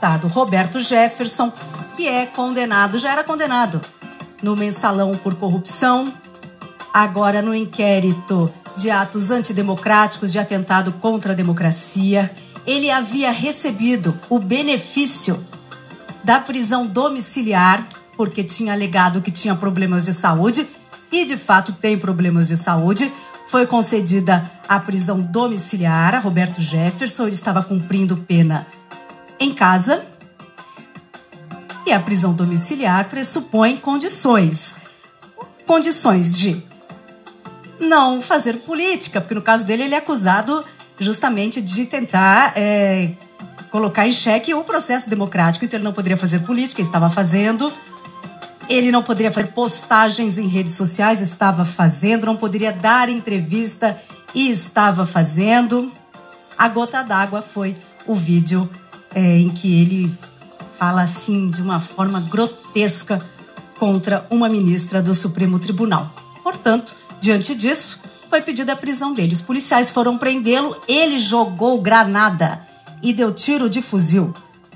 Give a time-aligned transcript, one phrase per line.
[0.00, 1.52] deputado Roberto Jefferson,
[1.94, 3.78] que é condenado, já era condenado
[4.42, 6.10] no mensalão por corrupção,
[6.90, 12.30] agora no inquérito de atos antidemocráticos, de atentado contra a democracia.
[12.66, 15.44] Ele havia recebido o benefício
[16.24, 17.86] da prisão domiciliar,
[18.16, 20.66] porque tinha alegado que tinha problemas de saúde,
[21.12, 23.12] e de fato tem problemas de saúde.
[23.48, 28.66] Foi concedida a prisão domiciliar a Roberto Jefferson, ele estava cumprindo pena
[29.40, 30.04] em casa.
[31.86, 34.76] E a prisão domiciliar pressupõe condições.
[35.66, 36.62] Condições de
[37.80, 40.62] não fazer política, porque no caso dele ele é acusado
[40.98, 43.10] justamente de tentar é,
[43.70, 45.64] colocar em xeque o processo democrático.
[45.64, 47.72] Então ele não poderia fazer política, estava fazendo.
[48.68, 52.26] Ele não poderia fazer postagens em redes sociais, estava fazendo.
[52.26, 53.98] Não poderia dar entrevista
[54.34, 55.90] e estava fazendo.
[56.56, 57.74] A gota d'água foi
[58.06, 58.68] o vídeo
[59.14, 60.18] é, em que ele
[60.78, 63.20] fala assim de uma forma grotesca
[63.78, 66.12] contra uma ministra do Supremo Tribunal.
[66.42, 69.32] Portanto, diante disso, foi pedida a prisão dele.
[69.32, 72.66] Os policiais foram prendê-lo, ele jogou granada
[73.02, 74.32] e deu tiro de fuzil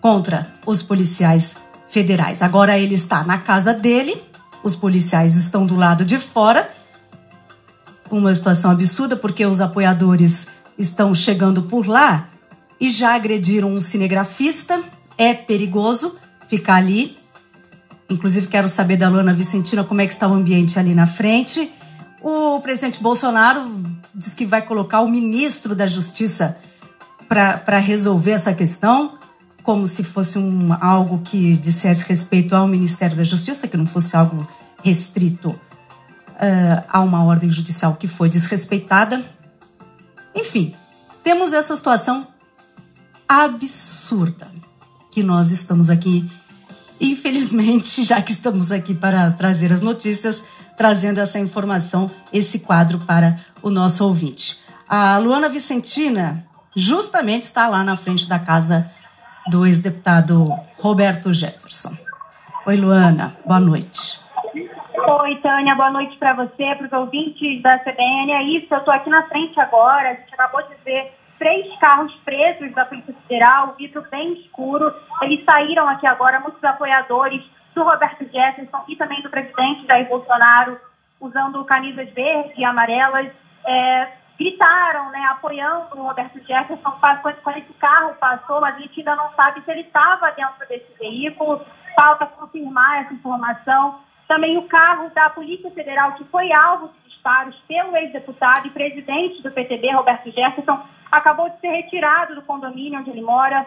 [0.00, 1.56] contra os policiais
[1.88, 2.42] federais.
[2.42, 4.22] Agora ele está na casa dele,
[4.62, 6.68] os policiais estão do lado de fora.
[8.10, 10.46] Uma situação absurda porque os apoiadores
[10.78, 12.28] estão chegando por lá
[12.80, 14.82] e já agrediram um cinegrafista.
[15.18, 17.16] É perigoso ficar ali.
[18.08, 21.72] Inclusive quero saber da Luana Vicentina como é que está o ambiente ali na frente.
[22.22, 23.60] O presidente Bolsonaro
[24.14, 26.56] diz que vai colocar o ministro da Justiça
[27.28, 29.18] para resolver essa questão,
[29.62, 34.16] como se fosse um, algo que dissesse respeito ao Ministério da Justiça, que não fosse
[34.16, 34.48] algo
[34.82, 39.24] restrito uh, a uma ordem judicial que foi desrespeitada.
[40.34, 40.74] Enfim,
[41.24, 42.26] temos essa situação
[43.28, 44.50] absurda
[45.10, 46.28] que nós estamos aqui,
[47.00, 50.44] infelizmente, já que estamos aqui para trazer as notícias,
[50.76, 54.60] trazendo essa informação, esse quadro para o nosso ouvinte.
[54.88, 58.90] A Luana Vicentina justamente está lá na frente da casa
[59.48, 60.46] do ex-deputado
[60.78, 61.96] Roberto Jefferson.
[62.66, 64.20] Oi, Luana, boa noite.
[65.08, 68.32] Oi, Tânia, boa noite para você, para os ouvintes da CBN.
[68.32, 70.10] É isso, eu estou aqui na frente agora.
[70.10, 74.94] A gente acabou de ver três carros presos da Polícia Federal, vidro bem escuro.
[75.22, 77.42] Eles saíram aqui agora, muitos apoiadores
[77.74, 80.78] do Roberto Jefferson e também do presidente Jair Bolsonaro,
[81.20, 83.30] usando camisas verdes e amarelas.
[83.66, 84.08] É,
[84.38, 89.32] gritaram, né, apoiando o Roberto Jefferson quando, quando esse carro passou, a gente ainda não
[89.32, 91.64] sabe se ele estava dentro desse veículo.
[91.94, 94.00] Falta confirmar essa informação.
[94.28, 99.42] Também o carro da Polícia Federal, que foi alvo de disparos pelo ex-deputado e presidente
[99.42, 103.66] do PTB, Roberto Jefferson, acabou de ser retirado do condomínio onde ele mora.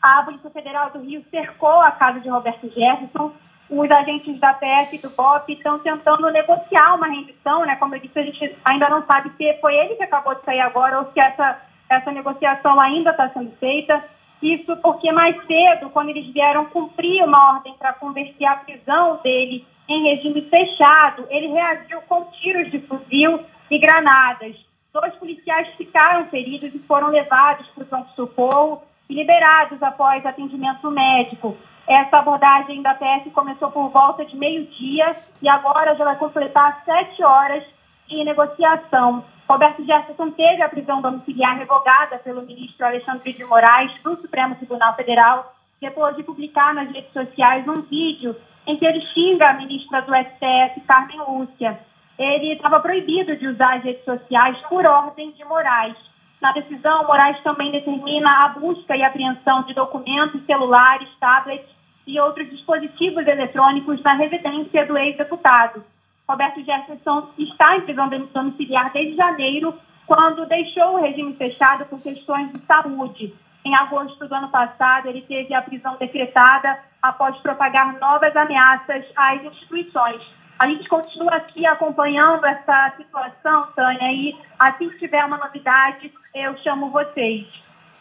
[0.00, 3.32] A Polícia Federal do Rio cercou a casa de Roberto Jefferson
[3.70, 7.76] os agentes da PF e do BOP estão tentando negociar uma rendição, né?
[7.76, 10.60] Como eu disse, a gente ainda não sabe se foi ele que acabou de sair
[10.60, 14.02] agora ou se essa, essa negociação ainda está sendo feita.
[14.40, 19.66] Isso porque mais cedo, quando eles vieram cumprir uma ordem para converter a prisão dele
[19.88, 23.40] em regime fechado, ele reagiu com tiros de fuzil
[23.70, 24.54] e granadas.
[24.92, 31.56] Dois policiais ficaram feridos e foram levados para o pronto-socorro e liberados após atendimento médico.
[31.86, 37.24] Essa abordagem da PF começou por volta de meio-dia e agora já vai completar sete
[37.24, 37.64] horas
[38.06, 39.24] de negociação.
[39.48, 44.94] Roberto Jefferson teve a prisão domiciliar revogada pelo ministro Alexandre de Moraes do Supremo Tribunal
[44.94, 48.36] Federal, depois de publicar nas redes sociais um vídeo
[48.68, 51.80] em que ele xinga a ministra do STF, Carmen Lúcia.
[52.18, 55.96] Ele estava proibido de usar as redes sociais por ordem de Moraes.
[56.40, 61.66] Na decisão, Moraes também determina a busca e apreensão de documentos, celulares, tablets
[62.06, 65.82] e outros dispositivos eletrônicos na residência do ex-deputado.
[66.28, 69.74] Roberto Jefferson está em prisão domiciliar desde janeiro,
[70.06, 73.34] quando deixou o regime fechado por questões de saúde.
[73.68, 79.42] Em agosto do ano passado, ele teve a prisão decretada após propagar novas ameaças às
[79.44, 80.22] instituições.
[80.58, 86.56] A gente continua aqui acompanhando essa situação, Tânia, e assim que tiver uma novidade, eu
[86.64, 87.46] chamo vocês.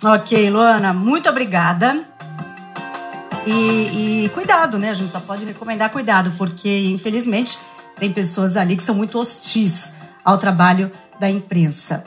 [0.01, 2.01] Ok, Luana, muito obrigada.
[3.45, 4.92] E, e, cuidado, né?
[4.92, 7.59] A gente só pode recomendar cuidado, porque infelizmente
[7.97, 10.89] tem pessoas ali que são muito hostis ao trabalho
[11.19, 12.06] da imprensa.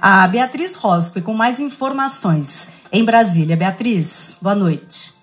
[0.00, 3.56] A Beatriz Rosco, com mais informações em Brasília.
[3.56, 5.14] Beatriz, boa noite.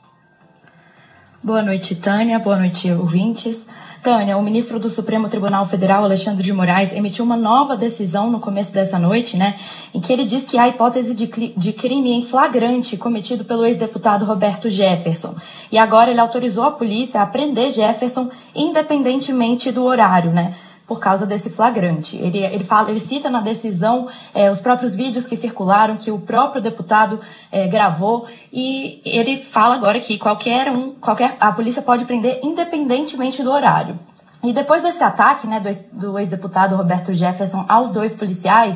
[1.41, 2.37] Boa noite, Tânia.
[2.37, 3.61] Boa noite, ouvintes.
[4.03, 8.39] Tânia, o ministro do Supremo Tribunal Federal, Alexandre de Moraes, emitiu uma nova decisão no
[8.39, 9.55] começo dessa noite, né,
[9.93, 14.25] em que ele diz que há hipótese de, de crime em flagrante cometido pelo ex-deputado
[14.25, 15.35] Roberto Jefferson.
[15.71, 20.53] E agora ele autorizou a polícia a prender Jefferson independentemente do horário, né?
[20.91, 22.17] Por causa desse flagrante.
[22.17, 26.19] Ele, ele, fala, ele cita na decisão é, os próprios vídeos que circularam, que o
[26.19, 27.17] próprio deputado
[27.49, 33.41] é, gravou, e ele fala agora que qualquer um, qualquer, a polícia pode prender independentemente
[33.41, 33.97] do horário.
[34.43, 38.75] E depois desse ataque né, do, do ex-deputado Roberto Jefferson aos dois policiais,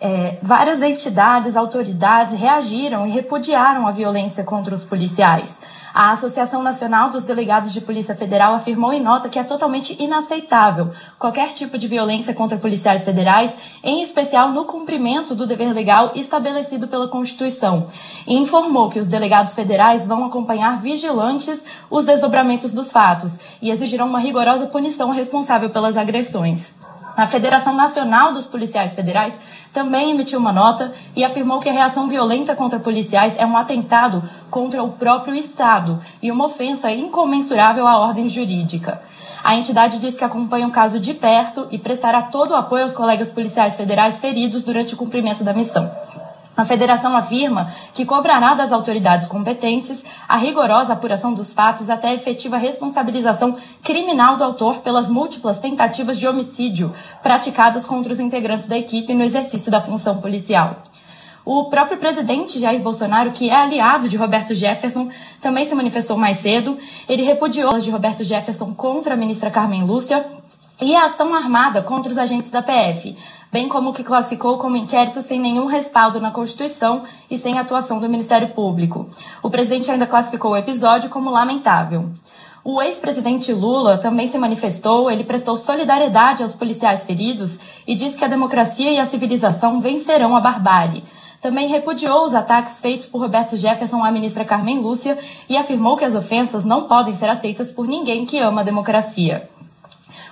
[0.00, 5.54] é, várias entidades, autoridades reagiram e repudiaram a violência contra os policiais.
[5.96, 10.90] A Associação Nacional dos Delegados de Polícia Federal afirmou em nota que é totalmente inaceitável
[11.18, 13.50] qualquer tipo de violência contra policiais federais,
[13.82, 17.86] em especial no cumprimento do dever legal estabelecido pela Constituição,
[18.26, 23.32] e informou que os delegados federais vão acompanhar vigilantes os desdobramentos dos fatos
[23.62, 26.74] e exigirão uma rigorosa punição responsável pelas agressões.
[27.16, 29.32] A Federação Nacional dos Policiais Federais
[29.76, 34.22] também emitiu uma nota e afirmou que a reação violenta contra policiais é um atentado
[34.50, 39.02] contra o próprio Estado e uma ofensa incomensurável à ordem jurídica.
[39.42, 42.92] A entidade diz que acompanha o caso de perto e prestará todo o apoio aos
[42.92, 45.90] colegas policiais federais feridos durante o cumprimento da missão.
[46.56, 52.14] A federação afirma que cobrará das autoridades competentes a rigorosa apuração dos fatos até a
[52.14, 58.78] efetiva responsabilização criminal do autor pelas múltiplas tentativas de homicídio praticadas contra os integrantes da
[58.78, 60.76] equipe no exercício da função policial.
[61.46, 65.08] O próprio presidente Jair Bolsonaro, que é aliado de Roberto Jefferson,
[65.40, 66.76] também se manifestou mais cedo.
[67.08, 70.26] Ele repudiou as de Roberto Jefferson contra a ministra Carmen Lúcia
[70.82, 73.16] e a ação armada contra os agentes da PF
[73.56, 77.98] bem como o que classificou como inquérito sem nenhum respaldo na Constituição e sem atuação
[77.98, 79.08] do Ministério Público.
[79.42, 82.10] O presidente ainda classificou o episódio como lamentável.
[82.62, 88.24] O ex-presidente Lula também se manifestou, ele prestou solidariedade aos policiais feridos e disse que
[88.24, 91.04] a democracia e a civilização vencerão a barbárie.
[91.46, 95.16] Também repudiou os ataques feitos por Roberto Jefferson à ministra Carmen Lúcia
[95.48, 99.48] e afirmou que as ofensas não podem ser aceitas por ninguém que ama a democracia.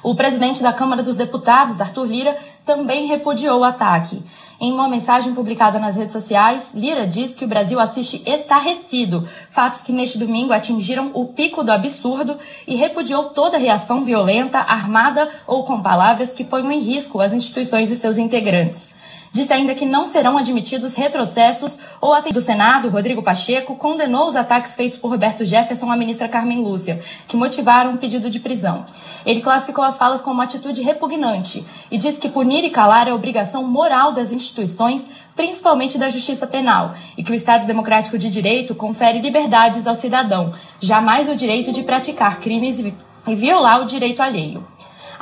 [0.02, 4.24] O presidente da Câmara dos Deputados, Arthur Lira, também repudiou o ataque.
[4.60, 9.82] Em uma mensagem publicada nas redes sociais, Lira diz que o Brasil assiste estarrecido, fatos
[9.82, 15.62] que neste domingo atingiram o pico do absurdo e repudiou toda reação violenta, armada ou
[15.62, 18.93] com palavras que ponham em risco as instituições e seus integrantes.
[19.34, 24.36] Disse ainda que não serão admitidos retrocessos ou até do Senado, Rodrigo Pacheco, condenou os
[24.36, 28.84] ataques feitos por Roberto Jefferson à ministra Carmen Lúcia, que motivaram um pedido de prisão.
[29.26, 33.12] Ele classificou as falas como uma atitude repugnante e disse que punir e calar é
[33.12, 35.02] obrigação moral das instituições
[35.34, 40.54] principalmente da justiça penal, e que o Estado Democrático de Direito confere liberdades ao cidadão,
[40.78, 44.64] jamais o direito de praticar crimes e violar o direito alheio.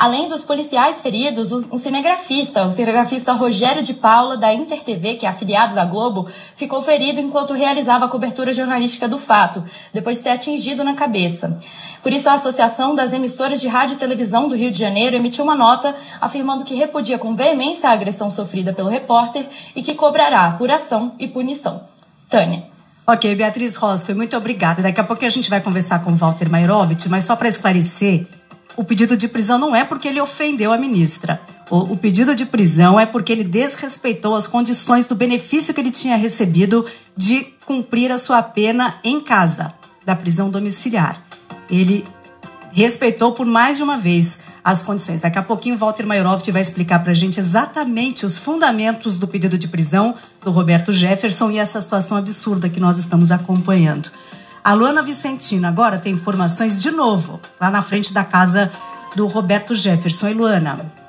[0.02, 5.24] Além dos policiais feridos, um cinegrafista, o cinegrafista Rogério de Paula, da Inter TV, que
[5.24, 9.64] é afiliado da Globo, ficou ferido enquanto realizava a cobertura jornalística do fato,
[9.94, 11.56] depois de ser atingido na cabeça.
[12.02, 15.44] Por isso, a Associação das Emissoras de Rádio e Televisão do Rio de Janeiro emitiu
[15.44, 20.46] uma nota afirmando que repudia com veemência a agressão sofrida pelo repórter e que cobrará
[20.46, 21.80] apuração e punição.
[22.28, 22.64] Tânia.
[23.06, 24.80] Ok, Beatriz Roscoe, muito obrigada.
[24.80, 28.26] Daqui a pouco a gente vai conversar com Walter Mairovich, mas só para esclarecer,
[28.76, 31.40] o pedido de prisão não é porque ele ofendeu a ministra.
[31.70, 35.90] O, o, pedido de prisão é porque ele desrespeitou as condições do benefício que ele
[35.90, 36.86] tinha recebido
[37.16, 39.72] de cumprir a sua pena em casa,
[40.04, 41.22] da prisão domiciliar.
[41.70, 42.04] Ele
[42.72, 45.20] respeitou por mais de uma vez as condições.
[45.20, 49.58] Daqui a pouquinho, Walter Maiorovic vai explicar para a gente exatamente os fundamentos do pedido
[49.58, 54.10] de prisão do Roberto Jefferson e essa situação absurda que nós estamos acompanhando.
[54.64, 58.70] A Luana Vicentina agora tem informações de novo, lá na frente da casa
[59.16, 60.28] do Roberto Jefferson.
[60.28, 61.01] E Luana?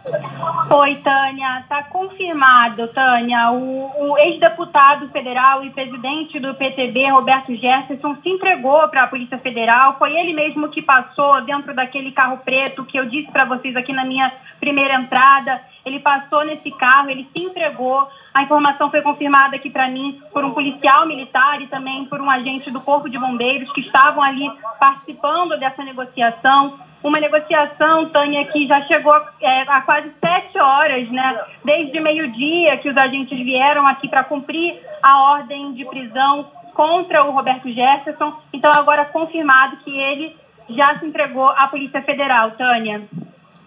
[0.76, 1.60] Oi, Tânia.
[1.60, 3.52] Está confirmado, Tânia.
[3.52, 9.38] O, o ex-deputado federal e presidente do PTB, Roberto Jefferson, se entregou para a Polícia
[9.38, 9.98] Federal.
[10.00, 13.94] Foi ele mesmo que passou dentro daquele carro preto que eu disse para vocês aqui
[13.94, 15.62] na minha primeira entrada.
[15.86, 18.08] Ele passou nesse carro, ele se entregou.
[18.34, 22.32] A informação foi confirmada aqui para mim por um policial militar e também por um
[22.32, 28.66] agente do Corpo de Bombeiros que estavam ali participando dessa negociação uma negociação, Tânia, que
[28.66, 31.38] já chegou é, a quase sete horas, né?
[31.64, 37.32] Desde meio-dia que os agentes vieram aqui para cumprir a ordem de prisão contra o
[37.32, 38.34] Roberto Jefferson.
[38.54, 40.36] Então, agora confirmado que ele
[40.70, 43.04] já se entregou à Polícia Federal, Tânia.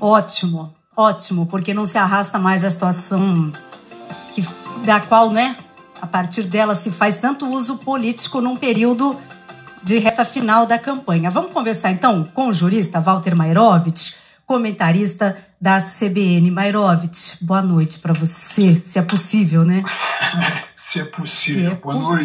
[0.01, 3.53] Ótimo, ótimo, porque não se arrasta mais a situação
[4.35, 4.43] que,
[4.87, 5.57] da qual, né,
[6.01, 9.17] a partir dela se faz tanto uso político num período
[9.87, 11.31] de reta final da campanha.
[11.31, 16.51] Vamos conversar então com o jurista Walter Mairovich, comentarista da CBN.
[16.51, 19.85] Mairovich, boa noite para você, se é possível, né?
[20.75, 21.71] se é possível.
[21.71, 22.25] Se é boa noite.